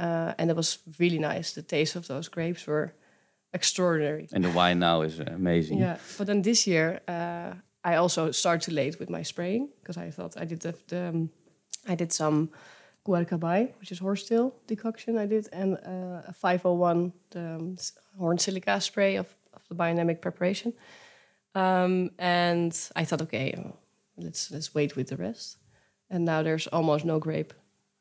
uh, 0.00 0.32
and 0.38 0.50
it 0.50 0.56
was 0.56 0.78
really 0.98 1.18
nice. 1.18 1.52
The 1.52 1.62
taste 1.62 1.96
of 1.96 2.06
those 2.06 2.28
grapes 2.30 2.66
were 2.66 2.94
extraordinary. 3.52 4.26
and 4.32 4.44
the 4.44 4.50
wine 4.50 4.78
now 4.78 5.02
is 5.02 5.20
amazing. 5.20 5.78
Yeah, 5.80 5.96
but 6.18 6.26
then 6.26 6.42
this 6.42 6.66
year 6.66 7.00
uh, 7.08 7.52
I 7.92 7.96
also 7.96 8.32
started 8.32 8.62
too 8.70 8.74
late 8.74 8.98
with 8.98 9.10
my 9.10 9.22
spraying 9.24 9.68
because 9.80 9.96
I 10.08 10.10
thought 10.10 10.36
I 10.42 10.44
did 10.46 10.60
the, 10.60 10.74
the 10.88 11.08
um, 11.08 11.30
I 11.86 11.94
did 11.94 12.12
some 12.12 12.50
guarcabai, 13.06 13.72
which 13.80 13.92
is 13.92 13.98
horsetail 13.98 14.54
decoction. 14.66 15.18
I 15.18 15.26
did 15.26 15.48
and 15.52 15.74
uh, 15.86 16.22
a 16.28 16.32
501 16.32 17.12
the 17.30 17.40
um, 17.56 17.76
horn 18.18 18.38
silica 18.38 18.80
spray 18.80 19.16
of, 19.16 19.26
of 19.52 19.62
the 19.68 19.74
biodynamic 19.74 20.20
preparation. 20.20 20.72
Um, 21.54 22.10
and 22.18 22.72
I 22.96 23.04
thought, 23.04 23.22
okay, 23.22 23.52
uh, 23.56 23.70
let's 24.16 24.50
let's 24.50 24.74
wait 24.74 24.96
with 24.96 25.08
the 25.08 25.16
rest. 25.16 25.58
And 26.10 26.24
now 26.24 26.42
there's 26.42 26.66
almost 26.68 27.04
no 27.04 27.18
grape. 27.18 27.52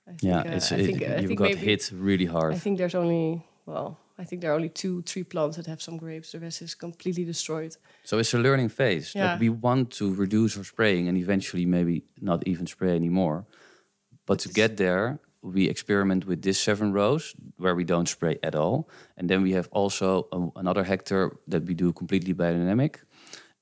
I 0.08 0.12
think, 0.12 0.24
Yeah, 0.24 0.40
uh, 0.40 0.56
it's 0.58 0.72
I 0.72 0.76
it, 0.78 0.86
think, 0.86 1.04
I 1.04 1.20
you 1.22 1.28
think 1.28 1.40
got 1.40 1.50
maybe- 1.50 1.60
hit 1.72 1.92
really 1.94 2.26
hard. 2.26 2.54
I 2.54 2.58
think 2.60 2.78
there's 2.78 2.96
only 2.96 3.46
well, 3.66 3.98
I 4.20 4.26
think 4.26 4.42
there 4.42 4.52
are 4.52 4.56
only 4.56 4.70
two, 4.70 5.02
three 5.04 5.24
plants 5.24 5.56
that 5.58 5.66
have 5.68 5.82
some 5.82 5.98
grapes. 5.98 6.32
The 6.32 6.40
rest 6.40 6.62
is 6.62 6.76
completely 6.76 7.26
destroyed. 7.26 7.76
so 8.04 8.20
it's 8.20 8.34
a 8.34 8.38
learning 8.38 8.70
phase. 8.70 9.14
Yeah. 9.16 9.28
That 9.28 9.40
we 9.40 9.50
want 9.50 9.90
to 9.98 10.14
reduce 10.16 10.58
our 10.58 10.64
spraying 10.66 11.08
and 11.08 11.18
eventually 11.18 11.66
maybe 11.66 12.04
not 12.22 12.44
even 12.48 12.68
spray 12.68 12.96
anymore. 12.96 13.46
But 14.26 14.40
to 14.40 14.50
get 14.50 14.78
there, 14.78 15.20
we 15.42 15.68
experiment 15.70 16.26
with 16.26 16.42
this 16.42 16.60
seven 16.62 16.94
rows 16.94 17.36
where 17.58 17.76
we 17.76 17.84
don't 17.84 18.08
spray 18.08 18.38
at 18.44 18.56
all, 18.56 18.88
and 19.18 19.30
then 19.30 19.42
we 19.44 19.52
have 19.54 19.68
also 19.72 20.28
a, 20.32 20.60
another 20.60 20.84
hectare 20.84 21.32
that 21.48 21.66
we 21.66 21.74
do 21.74 21.92
completely 21.94 22.34
biodynamic, 22.34 22.96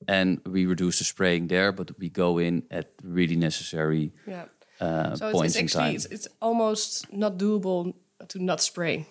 and 0.08 0.40
we 0.46 0.66
reduce 0.66 0.98
the 0.98 1.04
spraying 1.04 1.48
there, 1.48 1.72
but 1.72 1.90
we 1.98 2.08
go 2.08 2.38
in 2.38 2.62
at 2.70 2.92
really 3.02 3.36
necessary 3.36 4.12
Yeah. 4.26 4.44
uh, 4.80 5.16
So 5.16 5.26
it's, 5.28 5.36
points 5.38 5.54
it's 5.54 5.56
in 5.56 5.64
actually 5.64 5.84
time. 5.84 5.94
it's, 5.94 6.06
it's 6.06 6.28
almost 6.40 7.12
not 7.12 7.38
doable 7.38 7.94
to 8.28 8.38
not 8.38 8.60
spray. 8.60 9.06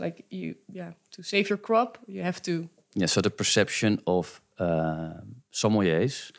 Like 0.00 0.24
you, 0.30 0.54
yeah, 0.72 0.92
to 1.12 1.22
save 1.22 1.48
your 1.50 1.58
crop, 1.58 1.98
you 2.06 2.22
have 2.22 2.40
to. 2.42 2.68
Yeah, 2.94 3.06
so 3.08 3.20
the 3.20 3.30
perception 3.30 4.00
of 4.06 4.40
uh, 4.58 5.20
sommeliers 5.52 6.32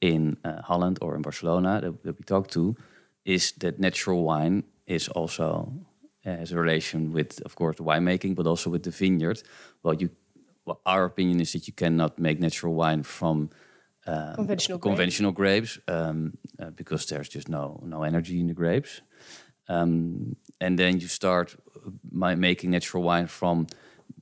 in 0.00 0.36
uh, 0.44 0.62
Holland 0.62 0.98
or 1.00 1.14
in 1.16 1.22
Barcelona 1.22 1.80
that, 1.80 2.02
that 2.02 2.18
we 2.18 2.24
talked 2.24 2.50
to 2.52 2.76
is 3.28 3.52
that 3.52 3.78
natural 3.78 4.24
wine 4.24 4.62
is 4.86 5.08
also 5.08 5.70
uh, 6.24 6.36
has 6.36 6.52
a 6.52 6.56
relation 6.56 7.12
with, 7.12 7.42
of 7.44 7.54
course, 7.54 7.76
the 7.76 7.84
winemaking, 7.84 8.34
but 8.34 8.46
also 8.46 8.70
with 8.70 8.82
the 8.82 8.90
vineyard. 8.90 9.42
Well, 9.82 9.94
you, 9.94 10.08
well, 10.64 10.80
our 10.86 11.04
opinion 11.04 11.40
is 11.40 11.52
that 11.52 11.66
you 11.66 11.74
cannot 11.74 12.18
make 12.18 12.40
natural 12.40 12.74
wine 12.74 13.02
from 13.02 13.50
uh, 14.06 14.34
Conventional 14.34 14.78
conventional 14.78 15.32
grapes 15.32 15.78
um, 15.86 16.38
uh, 16.58 16.70
because 16.70 17.04
there's 17.06 17.28
just 17.28 17.48
no 17.48 17.78
no 17.84 18.02
energy 18.02 18.40
in 18.40 18.46
the 18.46 18.54
grapes. 18.54 19.02
Um, 19.68 20.36
and 20.60 20.78
then 20.78 20.98
you 20.98 21.08
start 21.08 21.56
my 22.10 22.34
making 22.34 22.70
natural 22.70 23.02
wine 23.02 23.26
from 23.26 23.66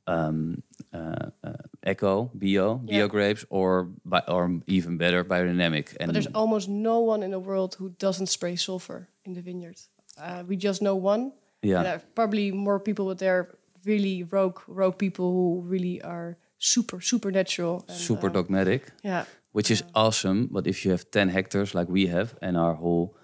um, 0.07 0.63
uh, 0.93 1.31
uh, 1.45 1.53
eco, 1.85 2.31
bio, 2.35 2.75
bio 2.77 3.09
grapes, 3.09 3.45
or 3.51 3.89
bi- 4.05 4.25
or 4.29 4.61
even 4.67 4.97
better, 4.99 5.25
biodynamic. 5.25 5.97
And 6.01 6.09
But 6.09 6.13
there's 6.15 6.27
almost 6.35 6.69
no 6.69 7.01
one 7.01 7.23
in 7.23 7.31
the 7.31 7.39
world 7.41 7.75
who 7.79 7.91
doesn't 7.99 8.27
spray 8.29 8.57
sulfur 8.57 9.09
in 9.25 9.35
the 9.35 9.41
vineyard. 9.43 9.77
Uh, 10.19 10.45
we 10.47 10.57
just 10.57 10.81
know 10.81 10.95
one. 10.97 11.33
yeah, 11.63 11.95
are 11.97 12.03
probably 12.15 12.53
more 12.53 12.79
people, 12.81 13.07
but 13.07 13.19
they're 13.19 13.49
really 13.85 14.23
rogue, 14.25 14.61
rogue 14.69 14.97
people 14.99 15.31
who 15.33 15.63
really 15.69 16.01
are 16.03 16.37
super, 16.59 17.01
super 17.01 17.31
natural. 17.31 17.85
And, 17.89 17.97
super 17.99 18.29
uh, 18.29 18.33
dogmatic, 18.33 18.93
Yeah. 19.05 19.25
which 19.53 19.71
is 19.71 19.83
awesome. 19.95 20.49
But 20.51 20.67
if 20.67 20.85
you 20.85 20.91
have 20.93 21.05
ten 21.11 21.29
hectares 21.29 21.75
like 21.75 21.89
we 21.89 22.07
have, 22.07 22.35
and 22.41 22.57
our 22.57 22.75
whole 22.75 23.17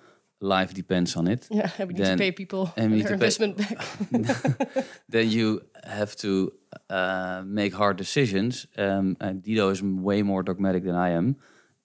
life 0.42 0.74
depends 0.74 1.16
on 1.16 1.26
it, 1.28 1.46
Yeah, 1.50 1.70
and 1.78 1.88
we 1.88 1.94
need 1.94 2.04
to 2.06 2.16
pay 2.16 2.32
people 2.32 2.72
and 2.76 2.92
their 2.92 3.02
to 3.02 3.08
pay- 3.08 3.12
investment 3.14 3.56
back. 3.56 3.78
then 5.08 5.30
you 5.30 5.62
have 5.84 6.14
to 6.16 6.52
uh, 6.90 7.42
make 7.46 7.74
hard 7.74 7.96
decisions. 7.96 8.66
Um, 8.76 9.16
and 9.20 9.42
Dido 9.42 9.70
is 9.70 9.82
way 9.82 10.22
more 10.22 10.42
dogmatic 10.42 10.84
than 10.84 10.94
I 10.96 11.10
am, 11.10 11.36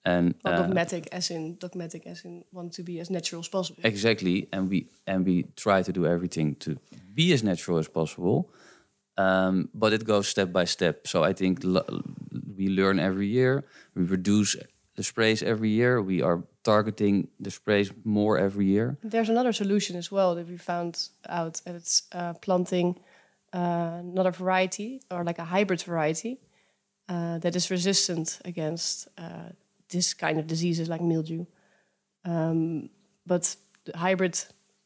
and 0.04 0.34
Well, 0.44 0.54
uh, 0.54 0.56
dogmatic 0.62 1.08
as 1.12 1.30
in 1.30 1.56
dogmatic 1.58 2.06
as 2.06 2.24
in 2.24 2.44
want 2.52 2.72
to 2.74 2.82
be 2.82 3.00
as 3.00 3.08
natural 3.10 3.40
as 3.40 3.48
possible. 3.48 3.80
Exactly, 3.84 4.48
and 4.52 4.68
we 4.68 4.88
and 5.06 5.24
we 5.26 5.44
try 5.56 5.82
to 5.82 5.92
do 5.92 6.04
everything 6.06 6.56
to 6.56 6.76
be 7.14 7.32
as 7.32 7.42
natural 7.42 7.78
as 7.78 7.88
possible, 7.88 8.50
um, 9.16 9.68
but 9.74 9.92
it 9.92 10.04
goes 10.04 10.28
step 10.28 10.52
by 10.52 10.64
step. 10.66 11.06
So 11.06 11.22
I 11.24 11.32
think 11.32 11.62
we 12.56 12.68
learn 12.68 12.98
every 12.98 13.26
year. 13.28 13.64
We 13.94 14.02
reduce 14.04 14.56
the 14.96 15.02
sprays 15.02 15.42
every 15.42 15.70
year. 15.70 16.02
We 16.02 16.22
are 16.22 16.42
targeting 16.68 17.28
the 17.40 17.50
sprays 17.50 17.92
more 18.04 18.38
every 18.38 18.66
year. 18.66 18.96
There's 19.02 19.30
another 19.30 19.52
solution 19.52 19.96
as 19.96 20.12
well 20.12 20.34
that 20.34 20.46
we 20.48 20.58
found 20.58 21.08
out, 21.26 21.62
and 21.66 21.76
it's 21.76 22.02
uh, 22.12 22.34
planting 22.40 22.98
uh, 23.54 24.00
another 24.12 24.32
variety 24.32 25.00
or 25.10 25.24
like 25.24 25.38
a 25.38 25.44
hybrid 25.44 25.82
variety 25.82 26.38
uh, 27.08 27.38
that 27.38 27.56
is 27.56 27.70
resistant 27.70 28.38
against 28.44 29.08
uh, 29.16 29.48
this 29.88 30.14
kind 30.14 30.38
of 30.38 30.46
diseases 30.46 30.88
like 30.88 31.02
mildew. 31.02 31.46
Um, 32.24 32.90
but 33.24 33.56
the 33.84 33.96
hybrid 33.96 34.36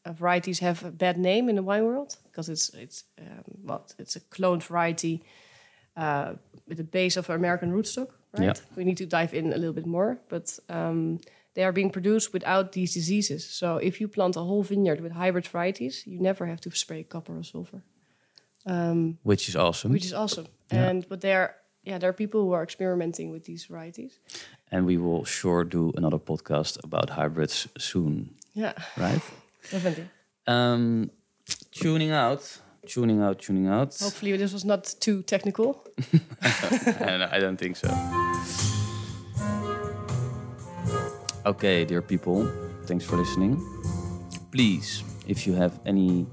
uh, 0.05 0.13
varieties 0.13 0.59
have 0.59 0.85
a 0.85 0.91
bad 0.91 1.17
name 1.17 1.49
in 1.49 1.55
the 1.55 1.63
wine 1.63 1.83
world 1.83 2.17
because 2.23 2.51
it's 2.51 2.69
it's 2.83 3.03
um, 3.19 3.43
well, 3.67 3.85
it's 3.99 4.15
a 4.15 4.21
cloned 4.21 4.63
variety 4.63 5.21
uh, 5.97 6.33
with 6.67 6.77
the 6.77 6.89
base 6.91 7.19
of 7.19 7.29
American 7.29 7.73
rootstock. 7.73 8.07
Right. 8.37 8.45
Yeah. 8.45 8.53
We 8.75 8.83
need 8.83 8.97
to 8.97 9.05
dive 9.05 9.37
in 9.37 9.53
a 9.53 9.57
little 9.57 9.73
bit 9.73 9.85
more, 9.85 10.17
but 10.29 10.59
um, 10.69 11.19
they 11.55 11.63
are 11.63 11.71
being 11.71 11.91
produced 11.91 12.33
without 12.33 12.71
these 12.71 12.93
diseases. 12.93 13.45
So 13.49 13.77
if 13.77 13.99
you 14.01 14.07
plant 14.07 14.35
a 14.35 14.39
whole 14.41 14.63
vineyard 14.63 15.01
with 15.01 15.11
hybrid 15.11 15.47
varieties, 15.47 16.03
you 16.07 16.19
never 16.19 16.45
have 16.47 16.59
to 16.61 16.71
spray 16.71 17.03
copper 17.03 17.37
or 17.37 17.43
sulfur, 17.43 17.83
um, 18.65 19.17
Which 19.23 19.49
is 19.49 19.55
awesome. 19.55 19.91
which 19.91 20.05
is 20.05 20.13
awesome. 20.13 20.47
Yeah. 20.71 20.89
And 20.89 21.05
but 21.09 21.21
there 21.21 21.41
are 21.41 21.55
yeah, 21.85 21.97
there 21.99 22.09
are 22.09 22.13
people 22.13 22.39
who 22.41 22.53
are 22.53 22.63
experimenting 22.63 23.29
with 23.31 23.43
these 23.43 23.65
varieties. 23.65 24.19
And 24.71 24.85
we 24.85 24.97
will 24.97 25.25
sure 25.25 25.65
do 25.65 25.91
another 25.97 26.17
podcast 26.19 26.77
about 26.83 27.09
hybrids 27.09 27.67
soon, 27.77 28.29
Yeah, 28.53 28.71
right? 28.97 29.21
definitely. 29.71 30.07
Um, 30.47 31.11
tuning 31.71 32.11
out, 32.11 32.61
tuning 32.87 33.21
out, 33.21 33.39
tuning 33.39 33.67
out. 33.67 33.97
Hopefully, 33.99 34.37
this 34.37 34.53
was 34.53 34.63
not 34.63 34.95
too 34.99 35.23
technical. 35.23 35.85
And 36.99 37.23
I 37.23 37.39
don't 37.39 37.57
think 37.57 37.75
so. 37.77 37.89
Okay, 41.45 41.83
dear 41.83 42.01
people, 42.01 42.47
thanks 42.85 43.03
for 43.03 43.17
listening. 43.17 43.59
Please, 44.51 45.03
if 45.27 45.45
you 45.45 45.53
have 45.53 45.77
any 45.85 46.25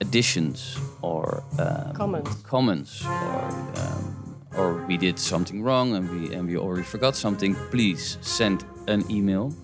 additions 0.00 0.76
or 1.02 1.42
um, 1.58 1.92
Comments. 1.94 2.34
comments, 2.42 3.04
or 3.04 3.44
um, 3.76 4.36
or 4.56 4.84
we 4.86 4.96
did 4.98 5.18
something 5.18 5.62
wrong 5.62 5.94
and 5.96 6.10
we 6.10 6.34
and 6.34 6.46
we 6.46 6.56
already 6.58 6.82
forgot 6.82 7.16
something, 7.16 7.54
please 7.70 8.18
send 8.20 8.64
an 8.86 9.02
email 9.10 9.54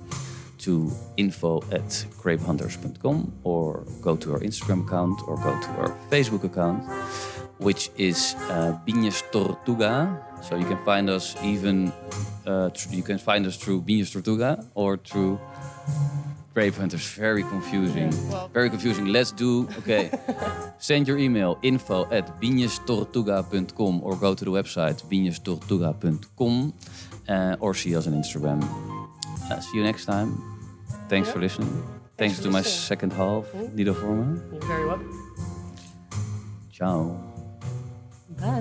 to 0.59 0.91
info 1.19 1.59
at 1.71 1.89
grapehunters.com 2.23 3.33
or 3.45 3.85
go 4.01 4.17
to 4.17 4.33
our 4.33 4.41
Instagram 4.41 4.87
account 4.87 5.21
or 5.29 5.37
go 5.37 5.53
to 5.61 5.69
our 5.79 5.95
Facebook 6.11 6.45
account, 6.45 6.83
which 7.59 7.91
is 7.97 8.35
uh, 8.51 8.79
Tortuga. 9.33 10.23
So 10.43 10.57
you 10.57 10.65
can 10.67 10.79
find 10.85 11.09
us 11.11 11.35
even 11.43 11.93
uh, 12.47 12.71
you 12.91 13.03
can 13.03 13.19
find 13.19 13.47
us 13.47 13.57
through 13.57 13.83
Viñas 13.83 14.13
Tortuga 14.13 14.65
or 14.75 14.97
through 14.99 15.39
Grape 16.55 16.75
Hunters. 16.77 17.07
Very 17.17 17.43
confusing. 17.43 18.13
Yeah, 18.13 18.31
well- 18.31 18.49
Very 18.53 18.71
confusing. 18.71 19.07
Let's 19.07 19.33
do 19.33 19.69
okay. 19.79 20.11
Send 20.79 21.09
your 21.09 21.19
email 21.19 21.59
info 21.63 22.07
at 22.11 22.41
viñastortuga.com 22.41 24.01
or 24.03 24.17
go 24.17 24.35
to 24.35 24.45
the 24.45 24.51
website 24.51 25.03
viñastortuga.com 25.11 26.73
uh, 27.29 27.57
or 27.61 27.75
see 27.75 27.97
us 27.97 28.07
on 28.07 28.13
Instagram. 28.15 28.63
Uh, 29.51 29.61
see 29.61 29.79
you 29.79 29.85
next 29.85 30.05
time. 30.07 30.37
Thanks 31.09 31.29
Yeah. 31.29 31.35
for 31.35 31.41
listening. 31.41 31.83
Thanks, 32.19 32.37
for 32.39 32.45
to 32.45 32.51
my 32.51 32.63
second 32.63 33.13
half, 33.13 33.45
Nido 33.75 33.93
Vormer. 33.93 34.41
You're 34.53 34.63
very 34.63 34.87
welcome. 34.87 35.13
Ciao. 36.73 37.36
아 38.41 38.61